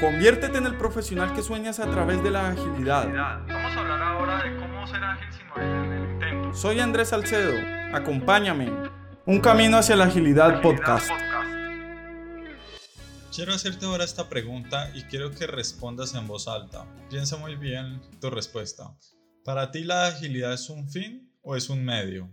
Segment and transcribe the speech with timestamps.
[0.00, 3.08] Conviértete en el profesional que sueñas a través de la agilidad.
[3.48, 6.54] Vamos a hablar ahora de cómo ser ágil sin morir en el intento.
[6.54, 7.52] Soy Andrés Salcedo.
[7.92, 8.70] Acompáñame.
[9.26, 11.10] Un camino hacia la agilidad podcast.
[13.34, 16.86] Quiero hacerte ahora esta pregunta y quiero que respondas en voz alta.
[17.10, 18.96] Piensa muy bien tu respuesta.
[19.44, 22.32] ¿Para ti la agilidad es un fin o es un medio?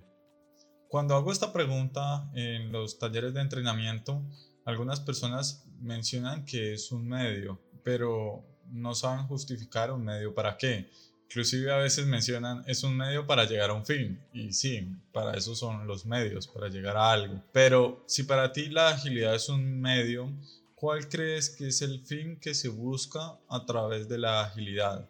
[0.88, 4.24] Cuando hago esta pregunta en los talleres de entrenamiento,
[4.66, 10.90] algunas personas mencionan que es un medio, pero no saben justificar un medio para qué.
[11.30, 14.20] Inclusive a veces mencionan es un medio para llegar a un fin.
[14.32, 17.44] Y sí, para eso son los medios, para llegar a algo.
[17.52, 20.32] Pero si para ti la agilidad es un medio,
[20.76, 25.10] ¿cuál crees que es el fin que se busca a través de la agilidad?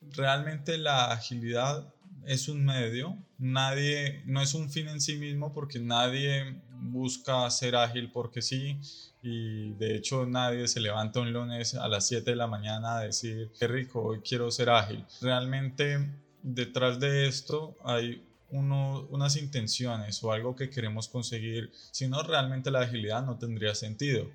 [0.00, 1.92] Realmente la agilidad
[2.26, 7.76] es un medio, nadie, no es un fin en sí mismo porque nadie busca ser
[7.76, 8.78] ágil porque sí
[9.22, 13.00] y de hecho nadie se levanta un lunes a las 7 de la mañana a
[13.02, 15.04] decir qué rico, hoy quiero ser ágil.
[15.20, 16.10] Realmente
[16.42, 22.70] detrás de esto hay uno, unas intenciones o algo que queremos conseguir, si no realmente
[22.70, 24.26] la agilidad no tendría sentido.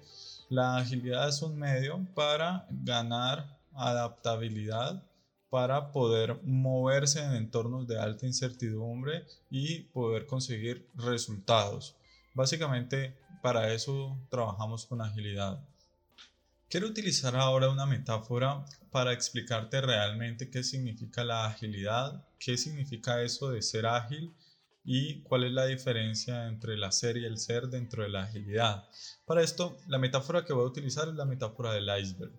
[0.50, 5.03] La agilidad es un medio para ganar adaptabilidad
[5.50, 11.95] para poder moverse en entornos de alta incertidumbre y poder conseguir resultados.
[12.38, 15.59] Básicamente para eso trabajamos con agilidad.
[16.69, 23.49] Quiero utilizar ahora una metáfora para explicarte realmente qué significa la agilidad, qué significa eso
[23.49, 24.35] de ser ágil
[24.83, 28.88] y cuál es la diferencia entre el hacer y el ser dentro de la agilidad.
[29.25, 32.33] Para esto, la metáfora que voy a utilizar es la metáfora del iceberg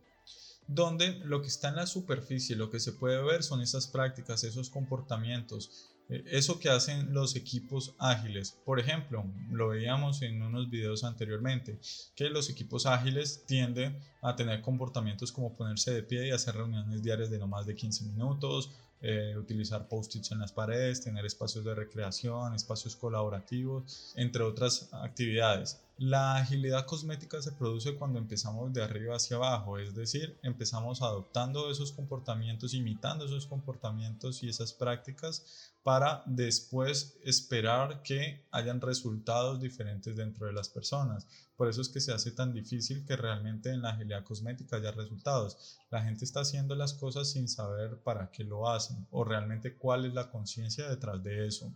[0.68, 4.44] donde lo que está en la superficie, lo que se puede ver son esas prácticas,
[4.44, 8.56] esos comportamientos, eso que hacen los equipos ágiles.
[8.64, 11.78] Por ejemplo, lo veíamos en unos videos anteriormente,
[12.14, 17.02] que los equipos ágiles tienden a tener comportamientos como ponerse de pie y hacer reuniones
[17.02, 18.70] diarias de no más de 15 minutos,
[19.00, 25.78] eh, utilizar post-its en las paredes, tener espacios de recreación, espacios colaborativos, entre otras actividades.
[26.00, 31.72] La agilidad cosmética se produce cuando empezamos de arriba hacia abajo, es decir, empezamos adoptando
[31.72, 40.14] esos comportamientos, imitando esos comportamientos y esas prácticas para después esperar que hayan resultados diferentes
[40.14, 41.26] dentro de las personas.
[41.56, 44.92] Por eso es que se hace tan difícil que realmente en la agilidad cosmética haya
[44.92, 45.78] resultados.
[45.90, 50.04] La gente está haciendo las cosas sin saber para qué lo hacen o realmente cuál
[50.04, 51.72] es la conciencia detrás de eso.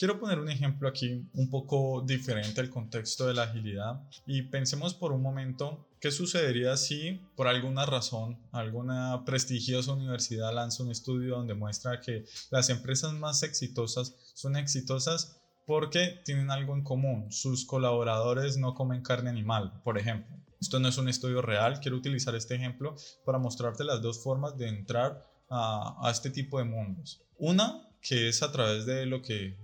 [0.00, 4.94] Quiero poner un ejemplo aquí un poco diferente al contexto de la agilidad y pensemos
[4.94, 11.36] por un momento qué sucedería si por alguna razón alguna prestigiosa universidad lanza un estudio
[11.36, 17.66] donde muestra que las empresas más exitosas son exitosas porque tienen algo en común, sus
[17.66, 20.34] colaboradores no comen carne animal, por ejemplo.
[20.62, 22.96] Esto no es un estudio real, quiero utilizar este ejemplo
[23.26, 27.20] para mostrarte las dos formas de entrar a, a este tipo de mundos.
[27.36, 29.56] Una que es a través de lo que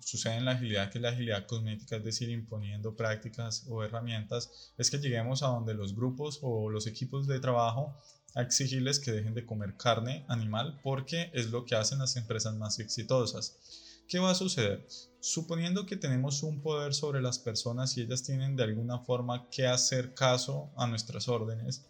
[0.00, 4.72] sucede en la agilidad, que es la agilidad cosmética, es decir, imponiendo prácticas o herramientas,
[4.78, 7.96] es que lleguemos a donde los grupos o los equipos de trabajo
[8.34, 12.54] a exigirles que dejen de comer carne animal porque es lo que hacen las empresas
[12.54, 13.56] más exitosas.
[14.08, 14.86] ¿Qué va a suceder?
[15.20, 19.66] Suponiendo que tenemos un poder sobre las personas y ellas tienen de alguna forma que
[19.66, 21.86] hacer caso a nuestras órdenes,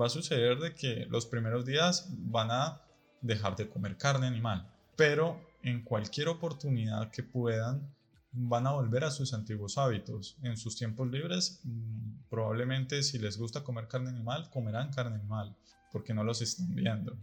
[0.00, 2.82] va a suceder de que los primeros días van a
[3.20, 7.94] dejar de comer carne animal, pero en cualquier oportunidad que puedan,
[8.32, 10.36] van a volver a sus antiguos hábitos.
[10.42, 15.56] En sus tiempos libres, mm, probablemente si les gusta comer carne animal, comerán carne animal,
[15.90, 17.16] porque no los están viendo.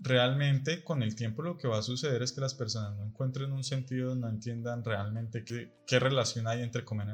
[0.00, 3.50] Realmente con el tiempo lo que va a suceder es que las personas no encuentren
[3.50, 7.08] un sentido, no entiendan realmente qué, qué relación hay entre comer,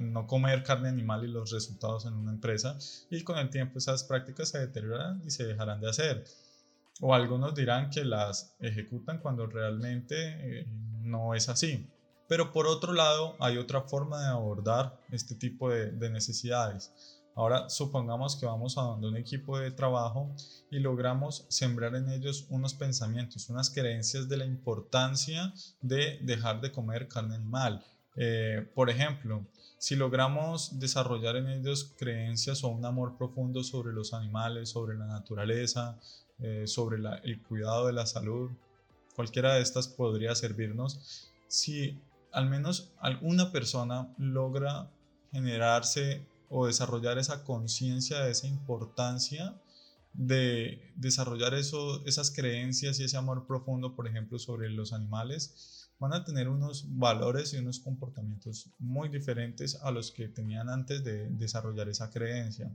[0.00, 2.76] no comer carne animal y los resultados en una empresa
[3.10, 6.24] y con el tiempo esas prácticas se deteriorarán y se dejarán de hacer
[7.00, 10.66] o algunos dirán que las ejecutan cuando realmente eh,
[11.02, 11.88] no es así.
[12.28, 16.92] Pero por otro lado, hay otra forma de abordar este tipo de, de necesidades.
[17.36, 20.34] Ahora supongamos que vamos a donde un equipo de trabajo
[20.70, 25.52] y logramos sembrar en ellos unos pensamientos, unas creencias de la importancia
[25.82, 27.84] de dejar de comer carne animal.
[28.16, 29.46] Eh, por ejemplo,
[29.78, 35.06] si logramos desarrollar en ellos creencias o un amor profundo sobre los animales, sobre la
[35.06, 36.00] naturaleza,
[36.40, 38.50] eh, sobre el cuidado de la salud.
[39.14, 41.98] Cualquiera de estas podría servirnos si
[42.32, 44.90] al menos alguna persona logra
[45.32, 49.54] generarse o desarrollar esa conciencia de esa importancia
[50.16, 56.14] de desarrollar eso, esas creencias y ese amor profundo, por ejemplo, sobre los animales, van
[56.14, 61.28] a tener unos valores y unos comportamientos muy diferentes a los que tenían antes de
[61.30, 62.70] desarrollar esa creencia.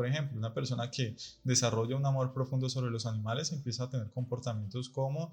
[0.00, 1.14] Por ejemplo, una persona que
[1.44, 5.30] desarrolla un amor profundo sobre los animales empieza a tener comportamientos como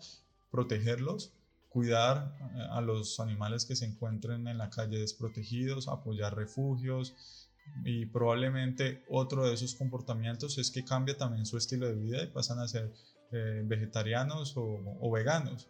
[0.51, 1.31] protegerlos,
[1.69, 7.47] cuidar eh, a los animales que se encuentren en la calle desprotegidos, apoyar refugios
[7.85, 12.27] y probablemente otro de esos comportamientos es que cambia también su estilo de vida y
[12.27, 12.91] pasan a ser
[13.31, 15.69] eh, vegetarianos o, veganos.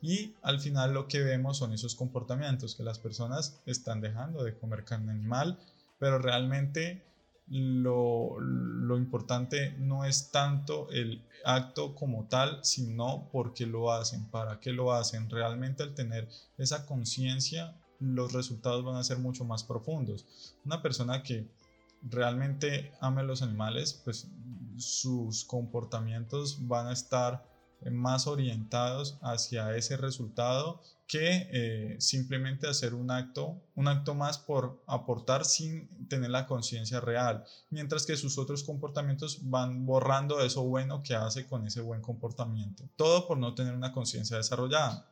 [0.00, 4.56] Y al final lo que vemos son esos comportamientos, que las personas están dejando de
[4.56, 5.58] comer carne animal,
[5.98, 7.09] pero realmente
[7.50, 14.26] lo, lo, importante no es tanto el acto como tal, sino por qué lo hacen,
[14.30, 15.28] para qué lo hacen.
[15.28, 20.26] Realmente al tener esa conciencia, los resultados van a ser mucho más profundos.
[20.64, 21.50] Una persona que
[22.02, 24.28] realmente ame los animales, pues
[24.76, 27.49] sus comportamientos van a estar
[27.90, 30.80] más orientados hacia ese resultado
[31.10, 37.00] que eh, simplemente hacer un acto, un acto más por aportar sin tener la conciencia
[37.00, 42.00] real, mientras que sus otros comportamientos van borrando eso bueno que hace con ese buen
[42.00, 42.84] comportamiento.
[42.94, 45.10] Todo por no tener una conciencia desarrollada.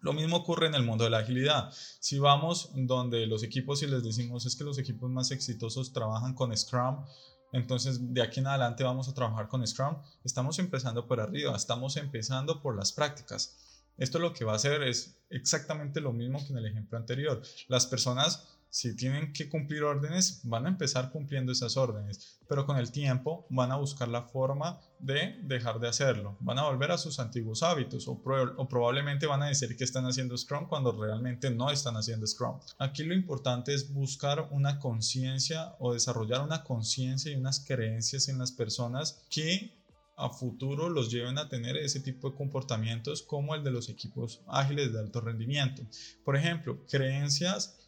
[0.00, 1.70] Lo mismo ocurre en el mundo de la agilidad.
[2.00, 6.34] Si vamos donde los equipos y les decimos es que los equipos más exitosos trabajan
[6.34, 7.04] con Scrum,
[7.52, 11.96] entonces de aquí en adelante vamos a trabajar con Scrum, estamos empezando por arriba, estamos
[11.96, 13.56] empezando por las prácticas.
[13.98, 17.42] Esto lo que va a hacer es exactamente lo mismo que en el ejemplo anterior.
[17.68, 22.78] Las personas si tienen que cumplir órdenes, van a empezar cumpliendo esas órdenes, pero con
[22.78, 26.98] el tiempo van a buscar la forma de dejar de hacerlo, van a volver a
[26.98, 28.22] sus antiguos hábitos o,
[28.68, 32.60] probablemente van a decir que están haciendo Scrum cuando realmente no están haciendo Scrum.
[32.78, 38.38] Aquí lo importante es buscar una conciencia o desarrollar una conciencia y unas creencias en
[38.38, 39.80] las personas que
[40.16, 44.42] a futuro los lleven a tener ese tipo de comportamientos como el de los equipos
[44.46, 45.82] ágiles de alto rendimiento.
[46.24, 47.79] Por ejemplo, creencias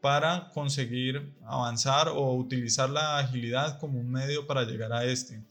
[0.00, 5.42] para conseguir avanzar o utilizar la agilidad como un medio para llegar a este.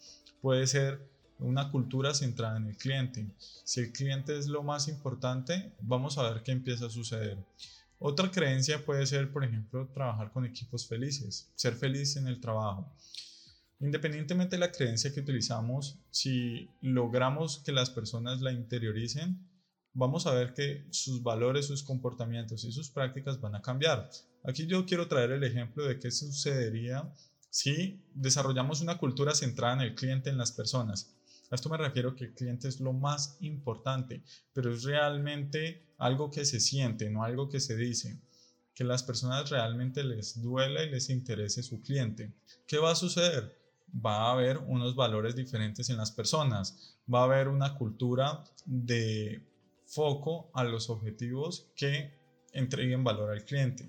[0.41, 1.07] Puede ser
[1.39, 3.27] una cultura centrada en el cliente.
[3.63, 7.37] Si el cliente es lo más importante, vamos a ver qué empieza a suceder.
[7.99, 12.91] Otra creencia puede ser, por ejemplo, trabajar con equipos felices, ser feliz en el trabajo.
[13.81, 19.48] Independientemente de la creencia que utilizamos, si logramos que las personas la interioricen,
[19.93, 24.09] vamos a ver que sus valores, sus comportamientos y sus prácticas van a cambiar.
[24.43, 27.11] Aquí yo quiero traer el ejemplo de qué sucedería
[27.49, 31.15] si desarrollamos una cultura centrada en el cliente, en las personas.
[31.51, 36.29] A esto me refiero que el cliente es lo más importante, pero es realmente algo
[36.29, 38.19] que se siente, no algo que se dice.
[38.75, 42.31] Que las personas realmente les duela y les interese su cliente.
[42.67, 43.57] ¿Qué va a suceder?
[43.93, 46.95] Va a haber unos valores diferentes en las personas.
[47.11, 49.48] Va a haber una cultura de
[49.89, 52.13] foco a los objetivos que
[52.53, 53.87] entreguen valor al cliente.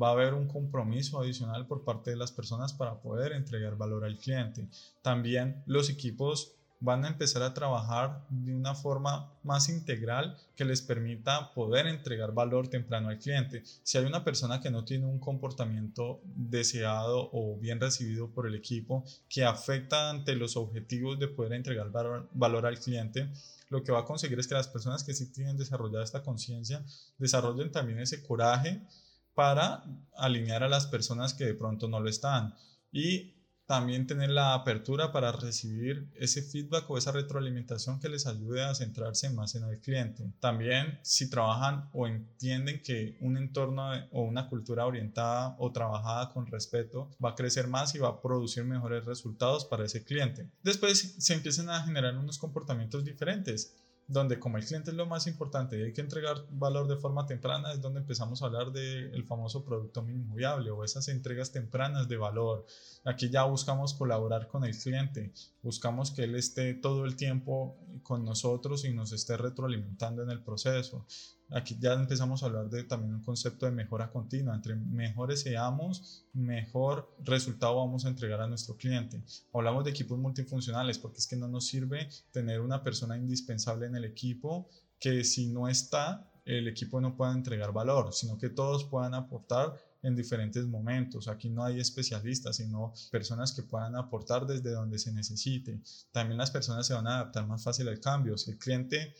[0.00, 4.04] Va a haber un compromiso adicional por parte de las personas para poder entregar valor
[4.04, 4.68] al cliente.
[5.02, 10.80] También los equipos van a empezar a trabajar de una forma más integral que les
[10.80, 13.62] permita poder entregar valor temprano al cliente.
[13.82, 18.54] Si hay una persona que no tiene un comportamiento deseado o bien recibido por el
[18.54, 23.28] equipo que afecta ante los objetivos de poder entregar valor, al cliente,
[23.68, 26.84] lo que va a conseguir es que las personas que sí tienen desarrollada esta conciencia
[27.18, 28.86] desarrollen también ese coraje
[29.34, 29.84] para
[30.16, 32.54] alinear a las personas que de pronto no lo están.
[32.90, 33.37] Y
[33.68, 38.74] también tener la apertura para recibir ese feedback o esa retroalimentación que les ayude a
[38.74, 40.32] centrarse más en el cliente.
[40.40, 46.46] También si trabajan o entienden que un entorno o una cultura orientada o trabajada con
[46.46, 50.48] respeto va a crecer más y va a producir mejores resultados para ese cliente.
[50.62, 53.76] Después se empiezan a generar unos comportamientos diferentes
[54.08, 57.26] donde como el cliente es lo más importante y hay que entregar valor de forma
[57.26, 62.08] temprana, es donde empezamos a hablar del famoso producto mínimo viable o esas entregas tempranas
[62.08, 62.64] de valor.
[63.04, 68.24] Aquí ya buscamos colaborar con el cliente, buscamos que él esté todo el tiempo con
[68.24, 71.06] nosotros y nos esté retroalimentando en el proceso.
[71.50, 74.54] Aquí ya empezamos a hablar de también un concepto de mejora continua.
[74.54, 79.22] Entre mejores seamos, mejor resultado vamos a entregar a nuestro cliente.
[79.52, 83.96] Hablamos de equipos multifuncionales porque es que no nos sirve tener una persona indispensable en
[83.96, 84.68] el equipo
[85.00, 89.74] que si no está, el equipo no pueda entregar valor, sino que todos puedan aportar
[90.02, 91.28] en diferentes momentos.
[91.28, 95.80] Aquí no hay especialistas, sino personas que puedan aportar desde donde se necesite.
[96.12, 98.36] También las personas se van a adaptar más fácil al cambio.
[98.38, 99.14] Si el cliente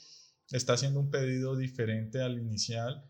[0.50, 3.04] está haciendo un pedido diferente al inicial,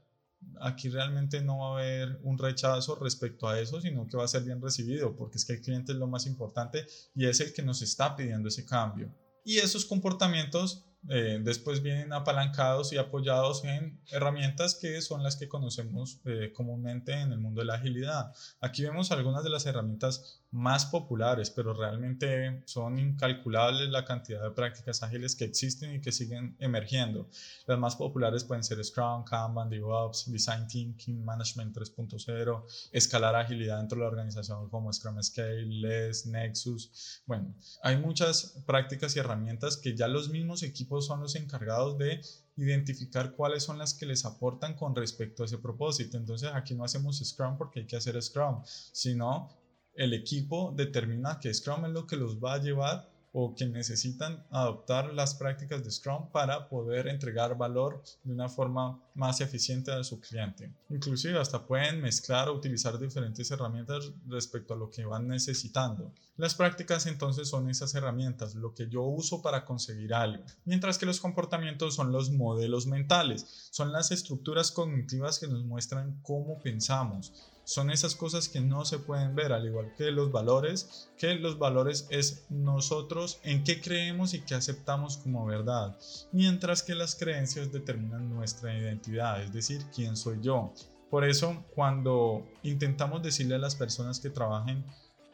[0.60, 4.28] aquí realmente no va a haber un rechazo respecto a eso, sino que va a
[4.28, 7.52] ser bien recibido, porque es que el cliente es lo más importante y es el
[7.52, 9.12] que nos está pidiendo ese cambio.
[9.44, 15.48] Y esos comportamientos eh, después vienen apalancados y apoyados en herramientas que son las que
[15.48, 18.32] conocemos eh, comúnmente en el mundo de la agilidad.
[18.60, 24.50] Aquí vemos algunas de las herramientas más populares, pero realmente son incalculables la cantidad de
[24.50, 27.28] prácticas ágiles que existen y que siguen emergiendo.
[27.66, 33.96] Las más populares pueden ser Scrum, Kanban, DevOps, Design Thinking, Management 3.0, escalar agilidad dentro
[33.96, 37.22] de la organización como Scrum Scale, LES, Nexus.
[37.26, 42.20] Bueno, hay muchas prácticas y herramientas que ya los mismos equipos son los encargados de
[42.56, 46.16] identificar cuáles son las que les aportan con respecto a ese propósito.
[46.16, 49.50] Entonces aquí no hacemos Scrum porque hay que hacer Scrum, sino
[49.94, 54.44] el equipo determina que Scrum es lo que los va a llevar o que necesitan
[54.50, 60.02] adoptar las prácticas de Scrum para poder entregar valor de una forma más eficiente a
[60.02, 60.72] su cliente.
[60.90, 66.12] Inclusive hasta pueden mezclar o utilizar diferentes herramientas respecto a lo que van necesitando.
[66.36, 71.06] Las prácticas entonces son esas herramientas, lo que yo uso para conseguir algo, mientras que
[71.06, 77.32] los comportamientos son los modelos mentales, son las estructuras cognitivas que nos muestran cómo pensamos
[77.68, 81.58] son esas cosas que no se pueden ver, al igual que los valores, que los
[81.58, 85.94] valores es nosotros en qué creemos y qué aceptamos como verdad,
[86.32, 90.72] mientras que las creencias determinan nuestra identidad, es decir, quién soy yo.
[91.10, 94.82] Por eso, cuando intentamos decirle a las personas que trabajen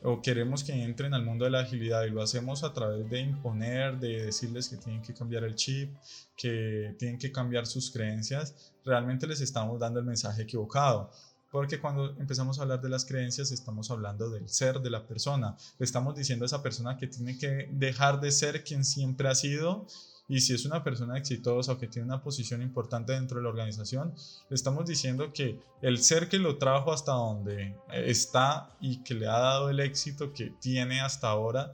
[0.03, 3.21] o queremos que entren al mundo de la agilidad y lo hacemos a través de
[3.21, 5.95] imponer, de decirles que tienen que cambiar el chip,
[6.37, 11.13] que tienen que cambiar sus creencias, realmente les estamos dando el mensaje equivocado
[11.55, 15.57] porque cuando empezamos a hablar de las creencias estamos hablando del ser de la persona.
[15.79, 19.87] Estamos diciendo a esa persona que tiene que dejar de ser quien siempre ha sido
[20.27, 23.51] y si es una persona exitosa o que tiene una posición importante dentro de la
[23.51, 24.17] organización,
[24.51, 29.39] estamos diciendo que el ser que lo trajo hasta donde está y que le ha
[29.39, 31.73] dado el éxito que tiene hasta ahora,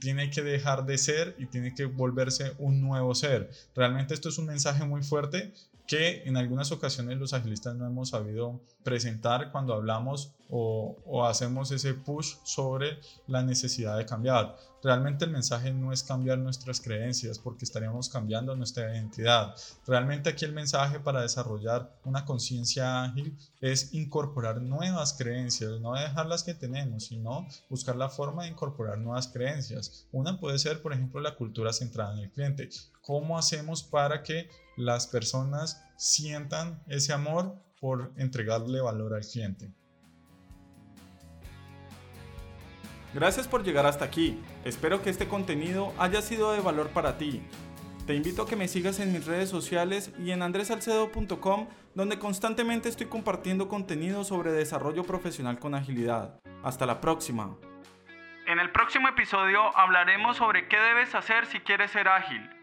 [0.00, 3.50] tiene que dejar de ser y tiene que volverse un nuevo ser.
[3.74, 5.52] Realmente esto es un mensaje muy fuerte
[5.88, 11.94] que en algunas ocasiones los agilistas no hemos sabido presentar cuando hablamos o, hacemos ese
[11.94, 14.54] push sobre la necesidad de cambiar.
[14.82, 19.54] Realmente el mensaje no es cambiar nuestras creencias porque estaríamos cambiando nuestra identidad.
[19.86, 26.26] Realmente aquí el mensaje para desarrollar una conciencia ágil es incorporar nuevas creencias, no dejar
[26.26, 30.06] las que tenemos, sino buscar la forma de incorporar nuevas creencias.
[30.12, 32.68] Una puede ser, por ejemplo, la cultura centrada en el cliente.
[33.00, 39.72] ¿Cómo hacemos para que las personas sientan ese amor por entregarle valor al cliente?
[43.12, 44.40] Gracias por llegar hasta aquí.
[44.64, 47.42] Espero que este contenido haya sido de valor para ti.
[48.06, 52.88] Te invito a que me sigas en mis redes sociales y en andresalcedo.com, donde constantemente
[52.88, 56.38] estoy compartiendo contenido sobre desarrollo profesional con agilidad.
[56.62, 57.56] Hasta la próxima.
[58.46, 62.57] En el próximo episodio hablaremos sobre qué debes hacer si quieres ser ágil